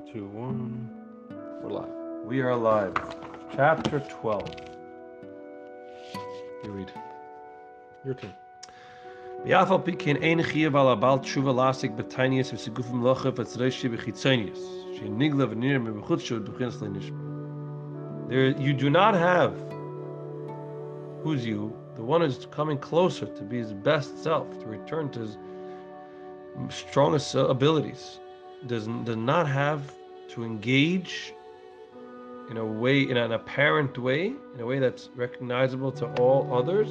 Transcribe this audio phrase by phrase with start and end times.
[0.00, 0.90] Three, two, one.
[1.62, 2.24] We're live.
[2.24, 2.94] We are live.
[3.54, 4.54] Chapter 12.
[6.64, 6.92] You read.
[8.04, 8.32] Your turn.
[9.44, 14.96] Biafal pikin ein chiyuv al abal tshuva lasik betanius v'sigufim lochav v'tzreishi v'chitzonius.
[14.96, 18.28] She nigla v'nir me'b'chutshu d'chuchins le'nishma.
[18.28, 19.54] There, you do not have.
[21.22, 21.76] Who's you?
[21.96, 25.36] The one who's coming closer to be his best self, to return to his
[26.70, 28.20] strongest abilities.
[28.66, 29.94] Does, does not have
[30.30, 31.32] to engage
[32.50, 36.88] in a way, in an apparent way, in a way that's recognizable to all others,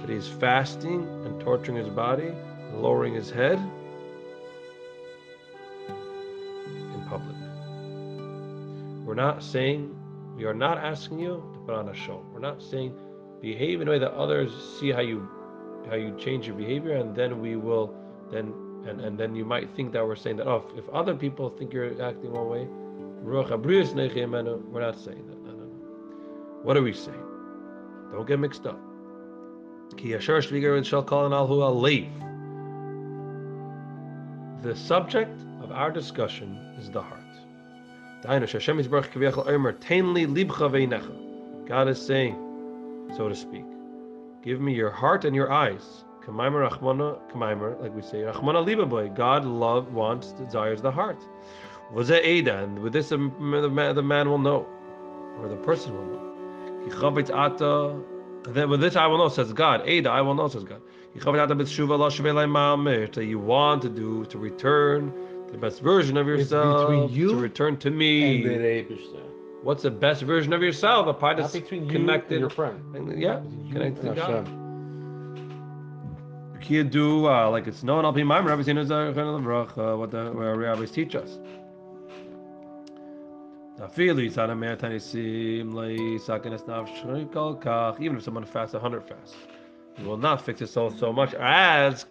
[0.00, 3.58] that he's fasting and torturing his body, and lowering his head
[5.88, 7.36] in public.
[9.04, 9.96] We're not saying,
[10.36, 12.24] we are not asking you to put on a show.
[12.32, 12.94] We're not saying
[13.40, 15.28] behave in a way that others see how you
[15.88, 17.94] how you change your behavior, and then we will
[18.30, 18.52] then
[18.86, 21.72] and, and then you might think that we're saying that oh if other people think
[21.72, 22.66] you're acting one way,
[24.70, 25.42] we're not saying that.
[25.44, 26.62] No, no, no.
[26.62, 27.24] What are we saying?
[28.12, 28.80] Don't get mixed up.
[34.62, 37.20] The subject of our discussion is the heart.
[41.66, 42.34] God is saying,
[43.16, 43.64] so to speak,
[44.42, 46.04] give me your heart and your eyes.
[46.26, 51.22] Like we say, God love wants, desires the heart.
[51.92, 52.64] Was it Ada?
[52.64, 54.66] And with this, um, the man, the man will know,
[55.38, 58.04] or the person will know.
[58.44, 59.82] Then with this I will know, says God.
[59.84, 60.80] Ada, I will know, says God.
[61.14, 65.12] That you want to do, to return
[65.50, 68.44] the best version of yourself, you to return to me.
[68.44, 68.86] And.
[69.62, 71.06] What's the best version of yourself?
[71.06, 72.34] A part Not that's between you connected.
[72.34, 73.20] and your friend.
[73.20, 73.40] yeah,
[73.72, 74.48] connected to God.
[76.60, 78.04] Kia do uh, like it's known.
[78.04, 81.38] I'll be my Rabbi Zinu Zayach what the where rabbis teach us.
[88.00, 89.36] Even if someone fasts a hundred fasts,
[89.96, 92.04] he will not fix his soul so much as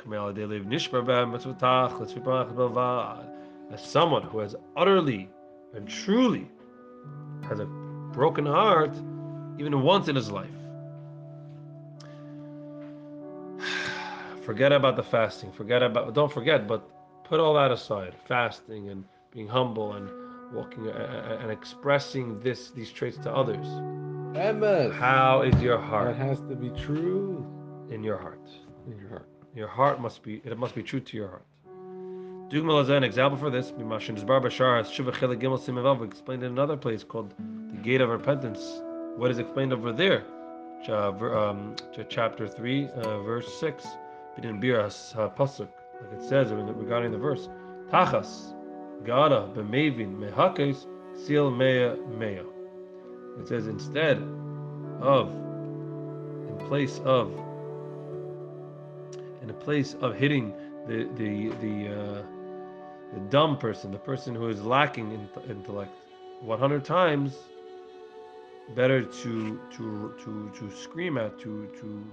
[3.71, 5.29] as someone who has utterly
[5.75, 6.49] and truly
[7.47, 7.65] has a
[8.13, 8.95] broken heart,
[9.59, 10.49] even once in his life.
[14.49, 16.81] forget about the fasting forget about don't forget but
[17.29, 20.07] put all that aside fasting and being humble and
[20.57, 23.67] walking uh, uh and expressing this these traits to others
[24.47, 24.91] Emes.
[25.07, 27.45] how is your heart It has to be true
[27.91, 28.47] in your heart
[28.91, 29.29] in your heart
[29.61, 31.47] your heart must be it must be true to your heart
[32.51, 33.67] Dugmal is an example for this.
[33.77, 34.41] Mimashin Bar
[36.03, 37.29] explained in another place called
[37.73, 38.61] the Gate of Repentance.
[39.19, 40.21] What is explained over there?
[40.83, 41.75] Ch- um,
[42.09, 43.85] chapter 3, uh, verse 6
[44.45, 47.49] in Biras HaPasuk, uh, like it says regarding the verse,
[47.89, 48.53] Tachas,
[49.03, 50.85] Gada Bemavin, Mehakes,
[51.15, 52.43] Sil Mea Mea.
[53.39, 54.17] It says instead
[55.01, 55.29] of,
[56.49, 57.31] in place of,
[59.41, 60.53] in a place of hitting
[60.87, 62.23] the the the, uh,
[63.13, 65.91] the dumb person, the person who is lacking in intellect,
[66.41, 67.35] 100 times,
[68.75, 72.03] better to to to to scream at, to to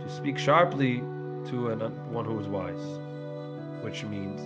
[0.00, 1.02] to speak sharply
[1.50, 1.80] to an,
[2.12, 2.98] one who is wise,
[3.82, 4.40] which means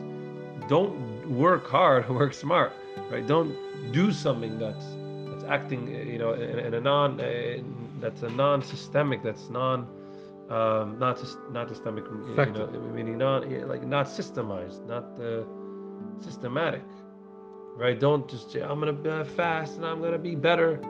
[0.69, 2.73] don't work hard, work smart,
[3.11, 3.27] right?
[3.27, 3.55] Don't
[3.93, 4.87] do something that's
[5.31, 7.59] that's acting, uh, you know, in, in a non uh,
[8.01, 9.87] that's a non-systemic, that's non
[10.51, 15.45] um, not just not systemic, you know, meaning not like not systemized, not uh,
[16.21, 16.85] systematic,
[17.77, 17.99] right?
[17.99, 20.81] Don't just say I'm gonna uh, fast and I'm gonna be better.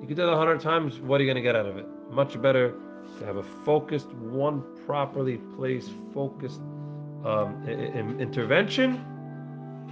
[0.00, 1.00] You can do that a hundred times.
[1.00, 1.86] What are you gonna get out of it?
[2.10, 2.74] Much better
[3.18, 6.60] to have a focused, one properly placed, focused
[7.24, 9.04] um, intervention,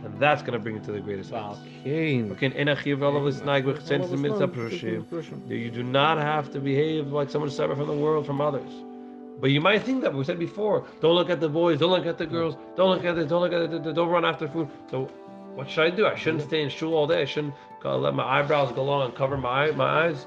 [0.04, 1.58] and that's gonna bring you to the greatest heights.
[1.84, 2.30] Valkane.
[2.32, 5.48] Okay, in a chiv all of this nag with sense the mitzvah prushim.
[5.48, 8.72] You do not have to behave like someone separate from the world from others.
[9.40, 10.84] But you might think that we said before.
[11.00, 11.78] Don't look at the boys.
[11.78, 12.56] Don't look at the girls.
[12.76, 13.28] Don't look at this.
[13.28, 13.94] Don't look at it.
[13.94, 14.68] Don't run after food.
[14.90, 15.04] So,
[15.54, 16.06] what should I do?
[16.06, 17.22] I shouldn't stay in shul all day.
[17.22, 17.54] I shouldn't
[17.84, 20.26] let my eyebrows go long and cover my my eyes,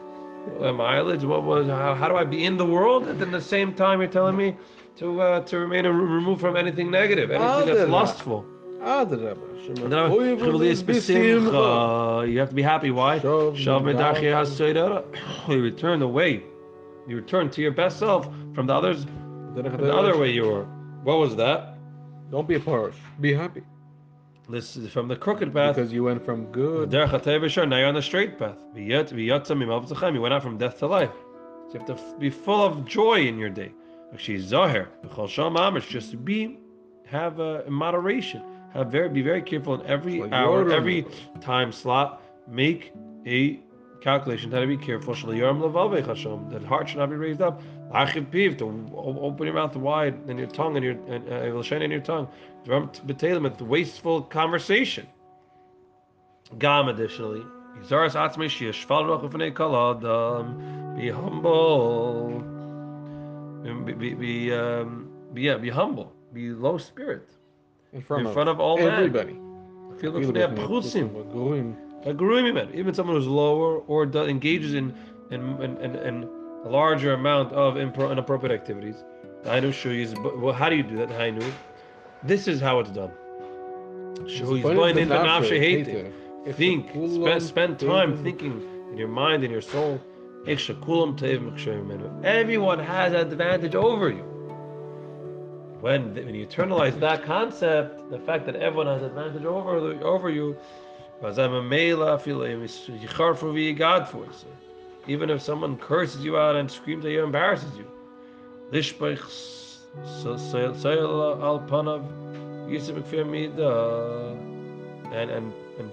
[0.62, 1.26] uh, my eyelids.
[1.26, 1.68] What was?
[1.68, 3.08] How, how do I be in the world?
[3.08, 4.56] And at the same time, you're telling me
[4.98, 8.46] to uh, to remain removed from anything negative, anything that's lustful.
[9.90, 10.12] Then I'm-
[12.28, 12.90] You have to be happy.
[12.92, 13.20] Why?
[13.20, 15.50] Shov Shav Medach Medach Yasseirah.
[15.50, 16.44] You return away.
[17.08, 19.06] You return to your best self from the others,
[19.54, 20.66] from the other way you were.
[21.04, 21.78] What was that?
[22.32, 22.96] Don't be a parish.
[23.20, 23.62] Be happy.
[24.52, 25.76] This is from the crooked path.
[25.76, 26.90] Because you went from good.
[26.90, 28.58] Derech HaTei B'Shar, Now you're on the straight path.
[28.76, 30.14] V'yet v'yatza mimav tzechem.
[30.14, 31.10] You went out from death to life.
[31.70, 33.72] So you have to be full of joy in your day.
[34.14, 36.60] Actually, Zahir, B'chol Shal Mamish, just be,
[37.06, 38.44] have a moderation,
[38.74, 41.06] have very be very careful in every hour, every
[41.40, 42.22] time slot.
[42.50, 42.92] Make
[43.26, 43.62] a
[44.02, 44.52] calculation.
[44.52, 45.14] How to be careful.
[45.14, 47.62] That heart should not be raised up.
[47.94, 51.82] To open your mouth wide and your tongue and your and uh, it will shine
[51.82, 52.28] in your tongue.
[52.68, 55.08] With wasteful conversation.
[56.58, 57.44] Gam additionally.
[57.84, 59.54] Zaras atzmei shiyashval roch ufnei.
[60.98, 62.44] Be humble.
[63.86, 66.12] Be be be, um, be yeah, be humble.
[66.34, 67.30] Be low spirit
[67.94, 68.88] In front in of front of all men.
[68.90, 69.38] everybody.
[70.00, 70.14] Feel
[72.04, 72.22] Feel the it, pchusim.
[72.22, 74.94] we're going- A man, even someone who's lower or does, engages in
[75.32, 76.30] in, in, in, in
[76.66, 78.96] a larger amount of impro, inappropriate activities.
[79.46, 80.22] Hainu shuyis.
[80.22, 81.10] but- Well, how do you do that?
[81.10, 81.44] Hainu.
[82.24, 83.12] This is how it's done.
[84.26, 86.14] Shuyis But blind it's in the nafshe nafshe, hate hate it.
[86.46, 86.56] it.
[86.56, 86.90] Think.
[86.92, 88.62] Spend, spend time thinking
[88.92, 90.00] in your mind in your soul.
[90.48, 92.10] Ik shekulam tev mechshavim menu.
[92.24, 94.24] Everyone has advantage over you.
[95.82, 100.56] When, when you internalize that concept, the fact that everyone has advantage over over you,
[101.22, 104.26] v'azem amela feel yicharfu v'yigadfu.
[104.34, 104.48] So
[105.08, 107.86] Even if someone curses you out and screams at you, embarrasses you,
[108.72, 109.20] lishbech
[110.24, 112.04] sayel al panav
[112.68, 112.98] yisem
[115.14, 115.92] and and and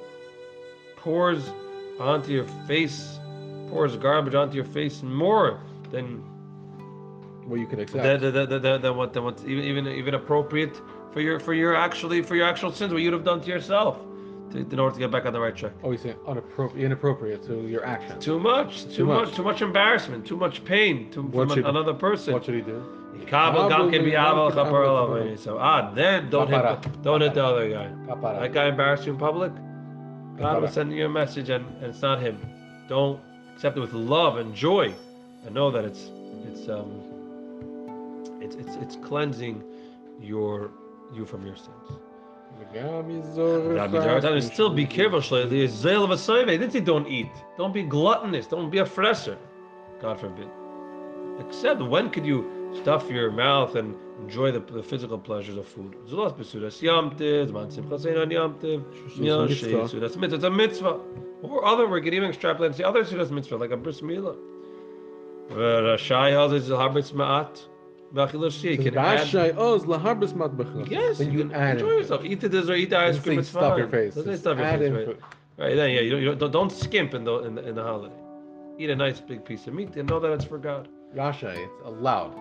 [0.97, 1.51] pours
[1.99, 3.19] onto your face,
[3.71, 5.61] pours garbage onto your face more
[5.91, 6.23] than
[7.47, 8.03] What you can accept.
[8.05, 10.81] than, than, than, than, than what than what's even even even appropriate
[11.13, 13.99] for your for your actually for your actual sins, what you'd have done to yourself,
[14.53, 15.73] to, in order to get back on the right track.
[15.83, 18.25] oh, you say unappropri- inappropriate to your actions.
[18.25, 19.27] Too much, too, Too much.
[19.29, 19.37] much.
[19.37, 22.33] too much embarrassment, too much pain to, from should- an, another person.
[22.35, 22.83] What should he do?
[23.27, 25.39] Kabel, gam, can be Kabel, aval, gam, chapar, kabel, alav.
[25.39, 27.91] So ah, then don't hit the, don't hit the other guy.
[28.41, 29.53] That guy embarrassed you in public.
[30.39, 30.73] God will Kapara.
[30.73, 32.39] send you a message, and, and it's not him.
[32.89, 33.21] Don't
[33.55, 34.95] accept it with love and joy,
[35.45, 36.11] and know that it's
[36.47, 39.65] it's um it's it's it's cleansing
[40.21, 40.71] your
[41.12, 41.99] you from your sins.
[44.41, 45.21] Still be careful.
[45.21, 46.47] The zeal of a.
[46.47, 47.31] Didn't say don't eat.
[47.57, 48.47] Don't be gluttonous.
[48.47, 49.37] Don't be a fresser.
[50.01, 50.49] God forbid.
[51.41, 55.97] Except when could you stuff your mouth and enjoy the, the physical pleasures of food?
[56.09, 59.69] Zulas besudas yamtiv, man simchas ein an yamtiv, mil mitzvah.
[59.69, 60.35] shei sudas mitzvah.
[60.35, 61.01] It's a mitzvah.
[61.43, 64.37] Or other, we could even extrapolate and say other sudas mitzvah, like a bris milah.
[65.51, 67.61] Rashai has is habits ma'at.
[68.15, 68.71] V'achil shi.
[68.73, 70.91] You can add Rashai oz laharbis mat b'chnas.
[70.91, 71.99] Yes, you, you can add enjoy it.
[71.99, 72.25] yourself.
[72.25, 73.39] Eat it dessert, eat the ice cream.
[73.39, 73.79] It's stuff fine.
[73.79, 74.15] your face.
[74.15, 75.19] Doesn't stuff your face, right?
[75.59, 77.83] Right then, yeah, you don't, you don't don't skimp in the in the, in the
[77.83, 78.15] holiday.
[78.79, 81.73] Eat a nice big piece of meat and know that it's for God, Rashai, it's
[81.85, 82.35] allowed.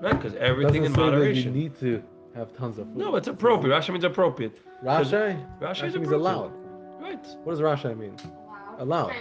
[0.00, 0.14] right?
[0.14, 2.02] Because everything in Doesn't that you need to
[2.34, 2.96] have tons of food.
[2.96, 3.74] No, it's appropriate.
[3.74, 5.44] Rashi means appropriate, Rashai.
[5.60, 6.52] Rashi is means allowed.
[7.00, 7.18] right?
[7.42, 8.16] What does Rashai mean?
[8.80, 9.12] Allowed.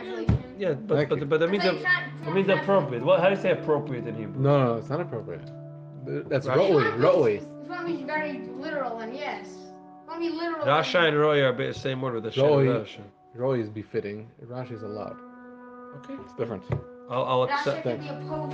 [0.57, 1.25] Yeah, but Thank but, you.
[1.25, 3.03] but that means It's like that tran- means appropriate.
[3.03, 3.19] What?
[3.19, 4.41] How do you say appropriate in Hebrew?
[4.41, 5.41] No, no, it's not appropriate.
[6.29, 7.35] That's Rashi- ro'oi, ro'oi.
[7.35, 9.47] It's not very literal, then yes.
[10.07, 10.65] Don't be literal.
[10.65, 12.83] Rasha and Roy are the same word with the Roy.
[12.85, 13.03] shin.
[13.35, 14.27] Ro'oi is befitting.
[14.45, 15.17] Rashi is allowed.
[16.03, 16.63] Okay, It's different.
[17.09, 17.83] I'll, I'll Rasha accept.
[17.83, 18.51] can be opposed.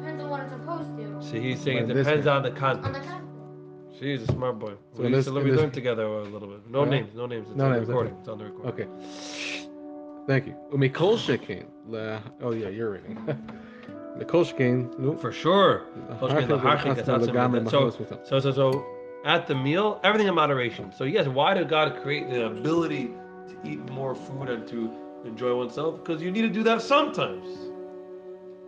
[0.00, 1.22] Depends on what it's opposed to.
[1.30, 3.02] See, he's saying it Well, in this depends on the On context.
[3.02, 3.98] the context.
[4.00, 4.72] She's a smart boy.
[4.94, 6.68] So we, in used this- to, in we this- learned together a little bit.
[6.70, 6.90] No Yeah?
[6.90, 7.48] names, no names.
[7.48, 8.12] It's No on the names, recording.
[8.12, 8.20] okay.
[8.20, 8.88] It's on the recording.
[8.88, 9.67] Okay.
[10.28, 10.54] Thank you.
[10.70, 11.66] Umikol shekin.
[12.42, 13.16] Oh yeah, you're reading.
[14.18, 14.94] Mikol shekin.
[14.98, 15.16] No.
[15.16, 15.86] For sure.
[16.20, 16.28] So,
[18.24, 18.86] so, so, so,
[19.24, 20.92] at the meal, everything in moderation.
[20.92, 23.06] So, yes, why did God create the ability
[23.48, 24.92] to eat more food and to
[25.24, 26.04] enjoy oneself?
[26.04, 27.48] Because you need to do that sometimes,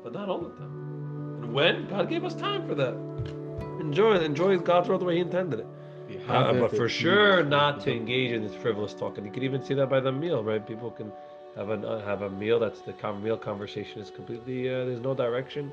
[0.03, 1.43] but not all the time.
[1.43, 2.95] And when God gave us time for that,
[3.81, 4.23] enjoy it.
[4.23, 5.67] Enjoy God's world the way He intended it.
[6.29, 9.19] Uh, but for sure, not to engage in this frivolous talk.
[9.19, 10.65] And you can even see that by the meal, right?
[10.67, 11.13] People can
[11.57, 15.15] have a have a meal that's the com- meal conversation is completely uh, there's no
[15.15, 15.73] direction.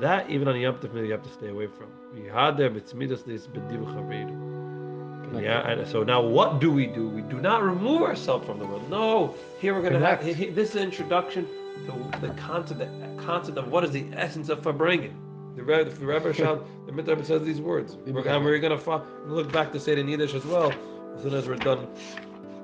[0.00, 1.88] That even on Yom Tov you have to stay away from.
[2.14, 5.42] Yihader b'tzmidas lis b'div chaveru.
[5.42, 7.08] Yeah, and so now what do we do?
[7.08, 8.88] We do not remove ourselves from the world.
[8.90, 10.38] No, here we're going to have Connect.
[10.38, 11.46] he- he- this introduction
[11.86, 15.12] to the concept, the concept of what is the essence of Farbrengen.
[15.56, 17.96] The Rebbe, the Rebbe, Shal, the Mitzvah says these words.
[18.06, 20.72] We're, and we're going to look back to say it in Yiddish as well
[21.16, 21.86] as soon as we're done.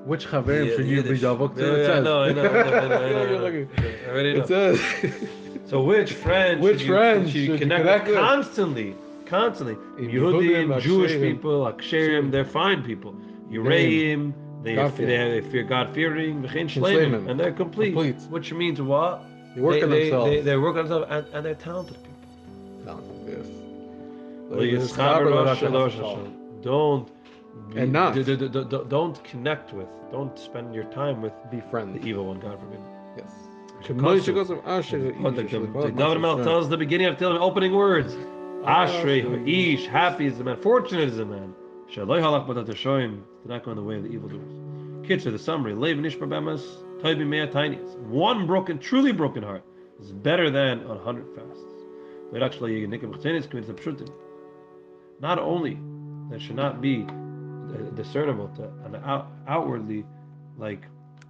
[0.07, 1.81] Which chaverim should you be Yeah, to?
[1.83, 3.37] Yeah, no, I know, I know, I know, I know, I You're know.
[3.39, 4.39] looking- I already know.
[4.39, 4.79] It says.
[5.65, 6.61] So which friends?
[6.61, 8.95] Which should should you should you connect, connect with constantly?
[9.25, 9.75] Constantly.
[9.99, 13.13] Yehudim, Jewish people, Aksherim, they're fine people.
[13.51, 14.33] Yereim,
[14.63, 17.09] they, they, they fear God fearing, V'chein Shleimin.
[17.09, 17.93] Shleimin, and they're complete.
[17.93, 18.15] Complete.
[18.29, 19.23] Which means what?
[19.55, 20.31] They work they, on they, themselves.
[20.31, 22.13] They, they work on themselves, and, and they're talented people.
[22.85, 23.47] No, yes.
[26.63, 27.09] Don't.
[27.75, 28.15] And not.
[28.15, 29.87] d- d- d- Don't connect with.
[30.11, 32.39] Don't spend your time with Be the evil one.
[32.39, 32.79] God forbid.
[33.17, 33.31] Yes.
[33.83, 34.33] Shekoshu.
[34.33, 36.43] Shekoshu Asher But the, Ish, the, Shekoshu David Melch Asher.
[36.43, 38.15] tells the beginning of Tehillim, opening words.
[38.63, 39.73] Ashrei, Ashrei.
[39.75, 41.53] Ish, happy is the man, fortunate is the man.
[41.91, 44.51] Shaloi halach shoyim to not go in the way of the evildoers.
[45.07, 46.61] Kitzer, the summary, Lev nishbar bemas,
[47.01, 47.77] toibi mea.
[48.09, 49.63] One broken, truly broken heart
[50.01, 51.63] is better than a hundred fasts.
[52.31, 53.23] But actually, you can commits
[53.67, 54.11] the pshutim.
[55.21, 55.79] Not only
[56.29, 57.05] that should not be
[57.69, 60.05] Uh, discernible to and out, outwardly,
[60.57, 60.85] like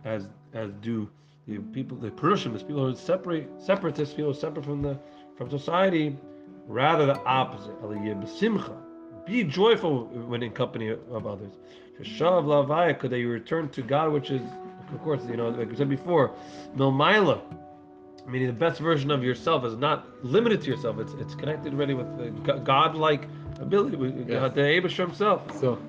[0.06, 1.10] as as do
[1.48, 4.82] the people, the Perushim, the people who are separate, separatists, people who are separate from
[4.82, 5.00] the
[5.38, 6.16] from society.
[6.68, 7.76] Rather, the opposite.
[9.26, 11.54] Be joyful when in company of others.
[12.02, 14.42] Shashav lavaya, could they return to God, which is,
[14.94, 16.36] of course, you know, like we said before,
[16.76, 17.42] milmaila,
[18.28, 21.00] meaning the best version of yourself is not limited to yourself.
[21.00, 23.28] It's it's connected already with the God-like
[23.60, 24.54] ability, with Yes.
[24.54, 25.60] The himself.
[25.60, 25.80] So,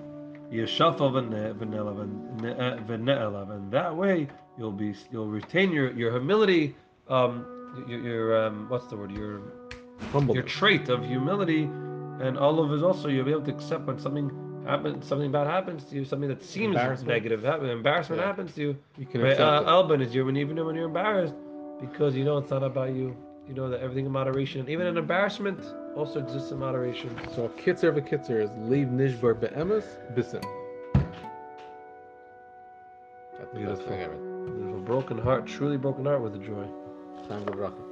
[0.53, 4.29] Yeshafa v'ne'elav, and vanilla and that way
[4.59, 6.75] you'll be you'll retain your your humility,
[7.09, 7.45] um,
[7.87, 9.43] your, your um, what's the word your
[10.13, 10.35] humble.
[10.35, 11.65] your trait of humility,
[12.21, 14.31] and all of it also you'll be able to accept when something
[14.67, 18.27] happens, something bad happens to you, something that seems negative, happen, embarrassment Yeah.
[18.27, 18.77] happens to you.
[18.97, 21.35] You can accept uh, Alban is you when even when you're embarrassed,
[21.81, 23.17] because you know it's not about you.
[23.49, 25.59] You know that everything in moderation, even an embarrassment,
[25.97, 27.17] also exists in moderation.
[27.35, 30.45] So, kitzer v'kitzer is leave nishbar be'emes bisim.
[33.39, 33.87] That's the best Beautiful.
[33.87, 34.17] thing ever.
[34.59, 36.67] There's a broken heart, truly broken heart with a joy.
[37.27, 37.88] Time to.